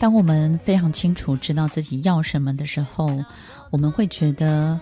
[0.00, 3.22] 当我们非常清楚知道自己要什么的时候，
[3.70, 4.80] 我们会觉得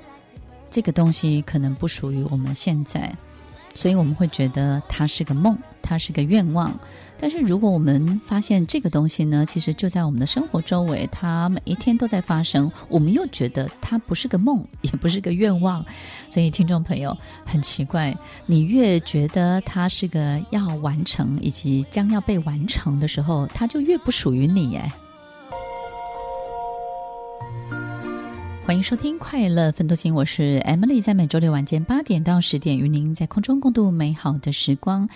[0.70, 3.12] 这个东西可能不属于我们现在。
[3.74, 6.72] 所以我们会觉得它是个梦，它是个愿望。
[7.20, 15.84] 但是如果我们发现这个东西呢，其实就在我们的生活周围，它每一天都在发生，我们又觉得它不是个梦， 也不是个愿望。
[16.30, 18.16] 所以听众朋友，很奇怪，
[18.46, 24.92] 你越觉得它是个要完成以及将要被完成的时候，它就越不属于你哎。
[28.68, 35.08] 欢迎收听《快乐分多金》，我是 Emily，在每周六晚间八点到十点，与您在空中共度美好的时光。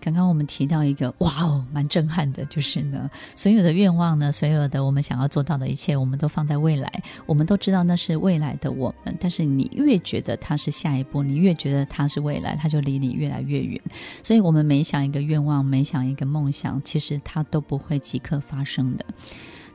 [0.00, 6.88] 刚刚我们提到一个，哇哦，蛮震撼的，就是呢，所有的愿望呢，所有的我们想要做到的一切，我们都放在未来。
[7.26, 13.82] 我们都知道那是未来的我们，但是你越觉得它是下一步，你越觉得它是未来，它就离你越来越远。
[14.22, 19.04] 所以，我们每想一个愿望，每想一个梦想，其实它都不会即刻发生的。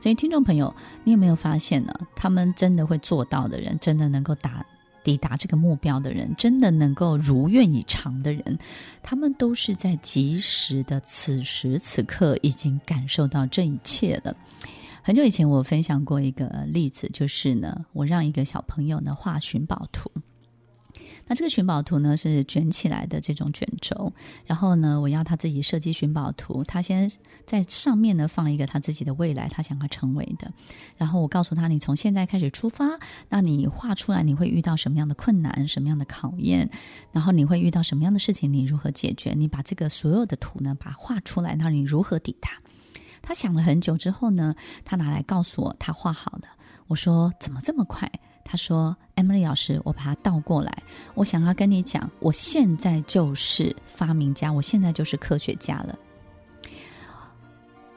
[0.00, 1.92] 所以，听众朋友，你有没有发现呢？
[2.14, 4.64] 他们真的会做到的人，真的能够达
[5.02, 8.58] 抵达这个目标的人，真的能够如愿以偿的人，
[9.02, 14.36] 他们都是在及时的此时此刻已经感受到这一切了。
[15.02, 20.10] 很久以前，我分享过一个例子，就是呢，我让一个小朋友呢画寻宝图。
[21.28, 24.12] 那这个寻宝图呢，是卷起来的这种卷轴，
[24.46, 27.10] 然后呢，我要他自己设计寻宝图，他先
[27.46, 30.50] 在上面呢放一个他自己的未来，他想要成为的，
[30.96, 32.98] 然后我告诉他，你从现在开始出发，
[33.28, 36.70] 那你画出来你会遇到什么样的困难，什么样的考验，
[37.12, 39.34] 然后你会遇到什么样的事情，你如何解决？
[39.36, 42.50] 你把这个所有的图呢，把它画出来，那你如何抵达？
[43.20, 44.54] 他想了很久之后呢，
[44.84, 46.44] 他拿来告诉我，他画好了。
[46.86, 48.10] 我说怎么这么快？
[48.50, 50.82] 他说：“Emily 老师，我把它倒过来。
[51.12, 55.98] 我想要跟你讲，我现在就是发明家，我现在就是科学家了。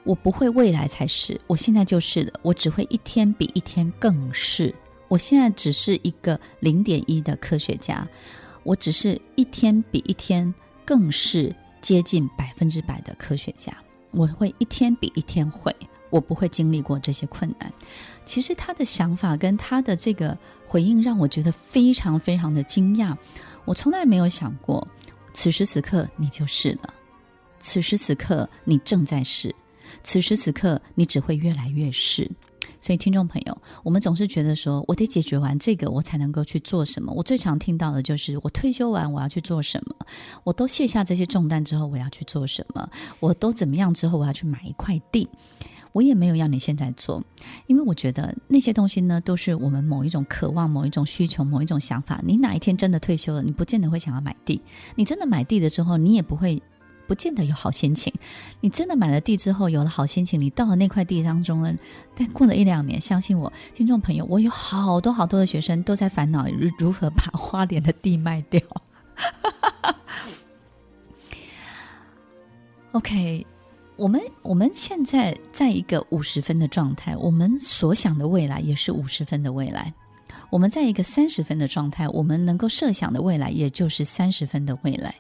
[0.04, 2.38] 我不会未来才是，我现在就是的。
[2.42, 4.76] 我只会一天比一天更是。
[5.08, 8.06] 我现在只是一个零点一的科学家，
[8.64, 10.54] 我只是一天比一天
[10.84, 13.74] 更是接近百分之百的科学家。
[14.12, 15.74] 我会一天比一天会。”
[16.12, 17.74] 我不会经历过这些困难。
[18.24, 23.18] 其实他的想法跟他的这个回应让我觉得非常非常的惊讶。
[23.66, 24.88] 我从来没有想过，
[25.34, 26.94] 此时此刻你就是了，
[27.60, 29.56] 此时此刻你正在是，
[30.04, 32.30] 此时此刻你只会越来越是。
[32.80, 37.14] 所以，听众朋友，我们总是觉得说，我得解决完这个，我才能够去做什么。
[37.14, 39.96] 我最常听到的就是，我退休完我要去做什么？
[40.44, 42.90] 我都卸下这些重担之后，我要去做什么？
[43.20, 45.30] 我都怎么样之后，我要去买一块地。
[45.94, 47.24] 我也没有要你现在做，
[47.68, 52.22] 因为我觉得那些东西呢，都是我们某一种渴望、某一种需求、某一种想法。
[52.24, 54.62] 你哪一天真的退休了，你不见得会想要买地。
[54.96, 56.62] 你真的买地了之后，你也不会，
[57.08, 58.14] 不见得有好心情。
[58.62, 61.74] 你真的买了地之后，有了好心情，你到了那块地当中呢，
[62.16, 68.62] 但过了一两年，相信我，听众朋友，我有好多好多的学生都在烦恼如如何把花莲的地卖掉。
[72.94, 73.46] OK。
[74.02, 79.94] 我们我们现在在一个五十分的状态，我们所想的未来也是五十分的未来。
[80.50, 85.14] 我们在一个三十分的状态，我们能够设想的未来也就是三十分的未来。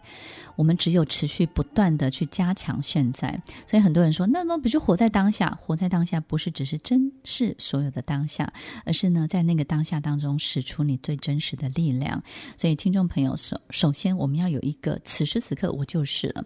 [0.56, 3.40] 我们只有持续不断的去加强现在。
[3.68, 5.56] 所以很多人说，那么不就活在当下？
[5.62, 8.52] 活在当下不是只是珍视所有的当下，
[8.84, 12.24] 而是呢，在那个当下当中使出你最真实的力量。
[12.58, 16.44] 所以听众朋友，首首先我们要有一个此时此刻我就是了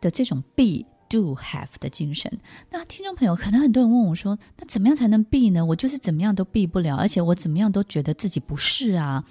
[0.00, 0.86] 的这种必。
[1.14, 2.40] Do have 的精神。
[2.70, 5.64] 那听众朋友，可能很多人问我说：“那怎么样才能避呢？
[5.64, 9.22] 我就是怎么样都避不了，而且我怎么样都觉得自己不是啊。”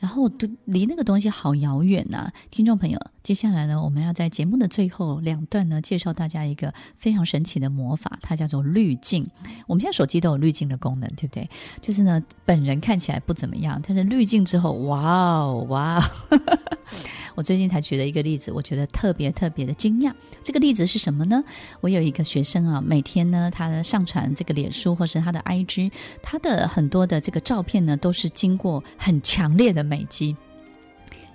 [0.00, 2.98] 然后我都离那个东西好遥远呐、听众朋友。
[3.22, 9.24] 接下来呢，我们要在节目的最后两段呢，介绍大家一个非常神奇的魔法，它叫做滤镜。
[9.68, 11.48] 我们现在手机都有滤镜的功能，对不对？
[11.80, 16.02] 就是呢，本人看起来不怎么样，但是滤镜之后，哇哦，哇哦！
[17.34, 20.12] 我最近才举了一个例子，我觉得特别特别的惊讶。
[20.42, 21.42] 这个例子是什么呢？
[21.80, 25.92] 我有一个学生啊，每天呢，他上传这个脸书或是他的 IG，
[26.22, 30.36] 他的很多的这个照片呢，都是经过很强烈的美肌，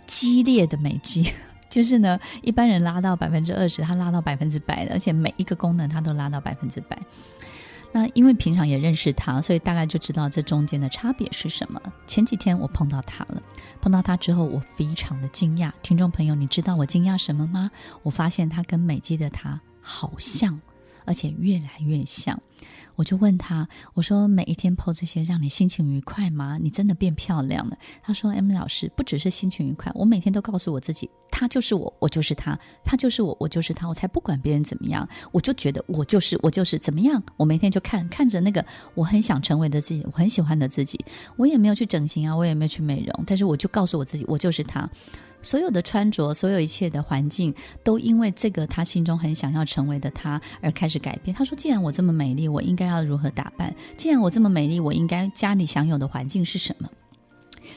[0.05, 1.31] 激烈的美肌。
[1.69, 6.97] 就是呢，一般人拉到百分之二十，他拉到百分之百的，而且每一个功能他都拉到百分之百。
[7.93, 11.81] 那因为平常也认识他，所以大概就知道这中间的差别是什么。
[12.05, 13.41] 前几天我碰到他了，
[13.81, 15.71] 碰到他之后，我非常的惊讶。
[15.81, 17.71] 听众朋友，你知道我惊讶什么吗？
[18.03, 20.59] 我发现他跟美肌的他好像，
[21.07, 22.39] 而且越来越像。
[22.95, 26.57] 我就问他，我说每一天 po 这些让你心情愉快吗？
[26.59, 27.77] 你真的变漂亮了。
[28.01, 37.21] 他说：“M 老师，不只是心情愉快，我每天都告诉我自己，他就是我，我就是他，他就是我，我就是他，我才不管别人怎么样，我就觉得我就是我就是怎么样。
[37.37, 38.65] 我每天就看看着那个
[38.95, 40.99] 我很想成为的自己，我很喜欢的自己，
[41.35, 44.89] 我也没有去整形啊，我也没有去美容，但是我就告诉我自己，我就是他。”
[45.47, 51.33] 所有的穿着，所有一切的环境，都因为这个他心中很想要成为的他而开始改变。
[51.33, 53.73] 他说：“既然我这么美丽，我应该要如何打扮？
[53.95, 56.89] 既然我这么美丽，我应该家里享有的环境是什么？”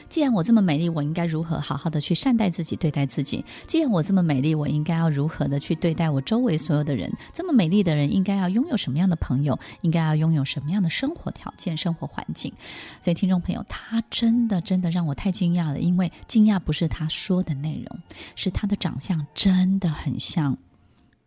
[0.09, 3.43] 既然我这么美丽，我应该如何好好的去善待自己、对待自己？
[3.67, 7.11] 既然我这么美丽，我应该要如何的去对待我周围所有的人？
[7.33, 9.57] 这么美丽的人，应该要拥有什么样的朋友？
[9.81, 12.53] 应该要拥有什么样的生活条件、生活环境？
[12.99, 17.99] 所以，听众朋友，他真的真的让我太惊讶了，因为惊讶不是他说的内容，
[18.35, 20.57] 是他的长相真的很像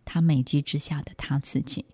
[0.04, 1.84] 他美肌之下的他自己。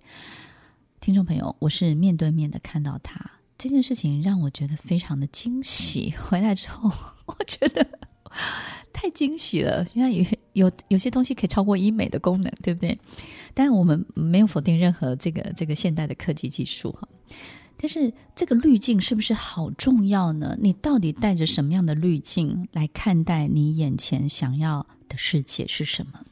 [1.00, 3.39] 听众朋友，我是面对面的看到他。
[3.60, 6.14] 这件事情让我觉得非常的惊喜。
[6.16, 6.90] 回来之后，
[7.26, 7.86] 我觉得
[8.90, 9.84] 太惊喜了。
[9.92, 10.24] 原来有
[10.54, 12.98] 有有些东西可以超过医美的功能，对不对？
[13.52, 17.06] 当然，我们没有否定任何这个这个现代的科技技术哈。
[17.76, 20.56] 但是，这个滤镜是不是好重要呢？
[20.58, 26.24] 你到底带着什么样的滤镜来看待你眼前想要的世界是什么？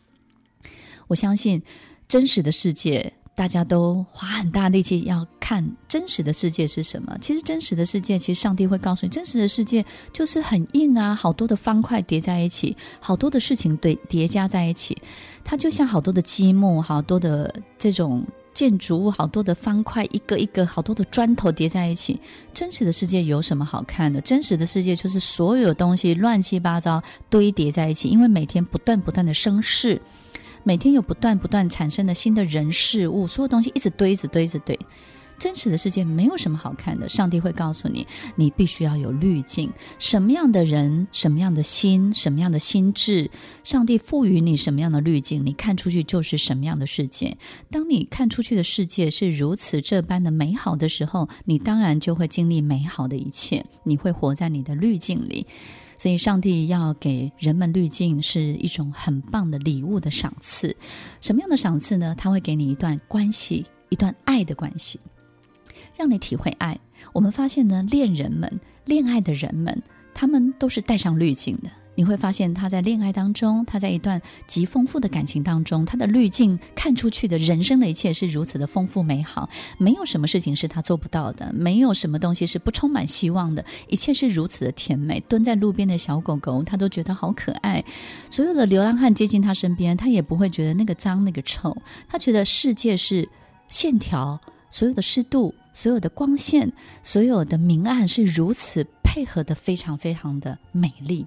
[1.09, 1.63] 我相信
[2.09, 3.13] 真实的世界。
[3.39, 7.17] 大家都花很大力气要看真实的世界是什么？
[7.21, 14.99] 其实真实的世界，其实上帝会告诉你，真实的世界就是很硬啊，好多的方块叠在一起，好多的事情对叠加在一起，
[15.45, 22.21] 它就像好多的积木，好多的这种建筑物，好多的方块，一个一个好多的砖头叠在一起。
[22.53, 24.21] 真实的世界有什么好看的？
[24.21, 27.01] 真实的世界就是所有东西乱七八糟
[27.31, 30.03] 堆叠在一起，因为每天不断不断的生事。
[30.69, 34.79] 每天有不断不断产生的新的人事物，所有东西一直堆，一直堆，一直堆。
[35.39, 37.09] 真实的世界没有什么好看的。
[37.09, 38.07] 上帝会告诉你，
[38.37, 39.73] 你必须要有滤镜。
[39.99, 43.31] 什么样的人，什么样的心，什么样的心智，
[43.65, 47.35] 上帝赋予你什么样的滤镜，你看出去就是什么样的世界。
[47.71, 53.65] 当你看出去的世界是如此这般的美好的时候，你当然就会经历美好的一切。
[53.85, 55.47] 你会活在你的滤镜里。
[55.99, 60.75] 所以，上帝要给人们滤镜是一种很棒的礼物的赏赐。
[61.21, 62.15] 什么样的赏赐呢？
[62.17, 65.01] 他会给你一段关系，一段爱的关系，
[65.97, 66.79] 让你体会爱。
[67.13, 69.83] 我们发现呢，恋人们、恋爱的人们，
[70.15, 71.69] 他们都是带上滤镜的。
[71.99, 85.19] 你会发现他在恋爱当中，他在一段极丰富的感情当中，他的滤镜看出去的人生的一切是如此的丰富美好，没有什么事情是他做不到的，没有什么东西是不充满希望的，一切是如此的甜美。
[85.29, 87.85] 蹲在路边的小狗狗，他都觉得好可爱。
[88.31, 93.29] 所有的流浪汉接近他身边，他也不会觉得那个脏那个臭，他觉得世界是
[93.67, 94.41] 线条，
[94.71, 96.73] 所有的湿度，所有的光线，
[97.03, 101.27] 所有的明暗是如此配合的，非常非常的美丽。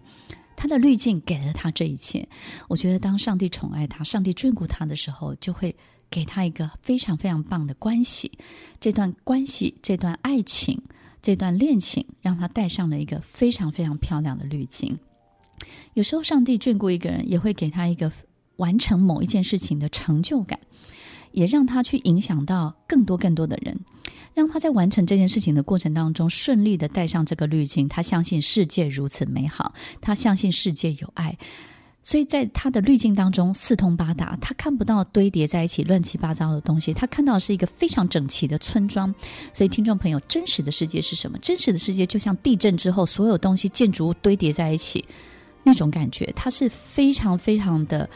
[0.62, 2.30] 他的滤镜给了他这一切，
[2.70, 5.76] 我觉得当上帝宠爱他、上帝眷顾他的时候，就会
[6.08, 8.32] 给他一个非常非常棒的关系。
[8.80, 10.80] 这段关系、这段爱情、
[11.20, 14.96] 这段恋情，让他戴上了一个非常非常漂亮的滤镜。
[15.96, 18.12] 有时候，上帝眷顾一个人，也会给他一个
[18.58, 20.60] 完成某一件事情的成就感，
[21.32, 23.80] 也让他去影响到更多更多的人。
[24.34, 31.38] 让他在完成这件事情的过程当中顺利的带上这个滤镜，他相信世界如此美好，他相信世界有爱，
[32.02, 39.14] 所以在他的滤镜当中四通八达，他看不到堆叠在一起乱七八糟的东西，他看到的是一个非常整齐的村庄。
[39.52, 41.38] 所以听众朋友，真实的世界是什么？
[41.40, 45.04] 真实的世界就像地震之后所有东西建筑物堆叠在一起
[45.64, 48.10] 那种感觉，它是非常非常的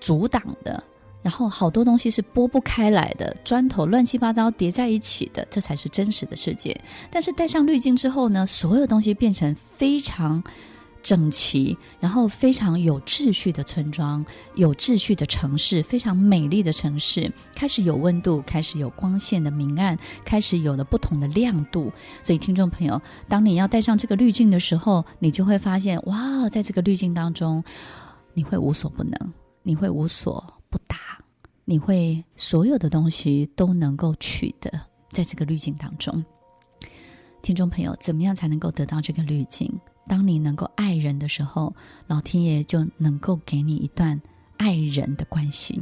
[0.00, 0.82] 阻挡的。
[1.22, 6.78] 然后好多东西是拨不开来的，砖头乱七八糟叠在一起的，这才是真实的世界。
[7.10, 10.42] 但是戴上滤镜之后呢，所有东西变成非常
[11.02, 21.92] 整齐，然后非常有秩序的村庄，有秩序的城市，非常美丽的城市，开始有温度，开始有光线的明暗，开始有了不同的亮度。
[22.22, 27.62] 所以听众朋友，当你要戴上这个滤镜的时候，你就会发现，哇，在这个滤镜当中，
[28.34, 29.32] 你会无所不能，
[29.62, 30.57] 你会无所。
[31.70, 34.70] 你会所有的东西都能够取得，
[35.12, 36.24] 在这个滤镜当中。
[37.42, 39.70] 听众朋友，怎么样才能够得到这个滤镜？
[40.06, 44.18] 当你能够爱人的时候，老天爷就能够给你一段
[44.56, 45.78] 爱人的关系；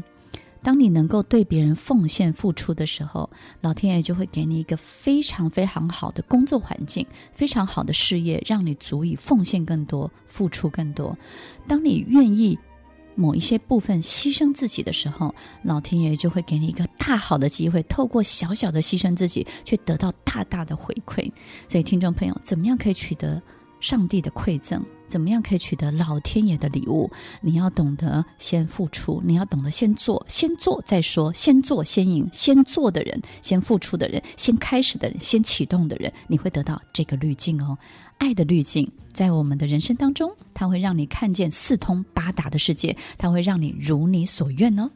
[0.61, 11.16] 当你能够对别人奉献付出的时候，老天爷就会给你一个非常非常好的工作环境，非常好的事业，让你足以奉献更多、付出更多。
[11.69, 12.59] 当你愿意。
[13.16, 21.28] 某一些部分牺牲自己的时候，老天爷就会给你一个大好的机会，透过小小的牺牲自己，去得到大大的回馈。
[21.66, 23.42] 所以，听众朋友，怎么样可以取得
[23.80, 24.85] 上帝的馈赠？
[25.08, 27.10] 怎么样可以取得老天爷的礼物？
[27.40, 37.76] 你要懂得先付出，你要懂得先做，先做再说，先做先赢，先做的人，先付出的人，先开始的人，先启动的人，你会得到这个滤镜哦，
[38.18, 44.90] 爱的滤镜，在我们的人生当中，它会让你看见四通八达的世界，它会让你如你所愿哦。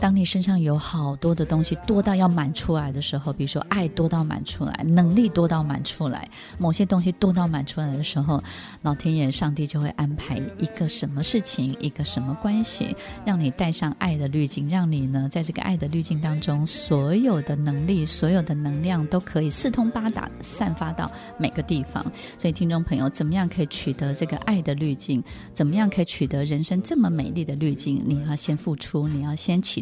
[0.00, 8.42] 当你身上有好多的东西多到要满出来的时候，比如说爱多到满出来，能力多到满出来，某些东西多到满出来的时候，
[8.82, 22.02] 老天爷、上帝就会安排一个什么事情，一个什么关系，让你带上爱的滤镜，让你呢在这个爱的滤镜当中，所有的能力、所有的能量都可以四通八达散发到每个地方。
[22.36, 25.22] 所以，听众朋友，怎么样可以取得这个爱的滤镜？
[25.52, 28.02] 怎么样可以取得人生这么美丽的滤镜？
[28.04, 29.81] 你要先付出，你要先启